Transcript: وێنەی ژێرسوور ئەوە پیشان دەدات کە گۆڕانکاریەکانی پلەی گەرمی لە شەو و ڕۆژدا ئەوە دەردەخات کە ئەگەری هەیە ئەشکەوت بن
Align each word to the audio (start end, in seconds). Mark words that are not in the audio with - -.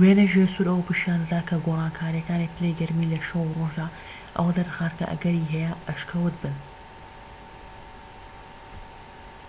وێنەی 0.00 0.30
ژێرسوور 0.32 0.68
ئەوە 0.70 0.86
پیشان 0.88 1.18
دەدات 1.22 1.44
کە 1.50 1.56
گۆڕانکاریەکانی 1.66 2.52
پلەی 2.54 2.76
گەرمی 2.80 3.10
لە 3.12 3.18
شەو 3.28 3.44
و 3.46 3.54
ڕۆژدا 3.58 3.86
ئەوە 4.36 4.50
دەردەخات 4.56 4.92
کە 4.98 5.04
ئەگەری 5.12 5.48
هەیە 5.52 5.72
ئەشکەوت 5.86 6.34
بن 6.42 6.56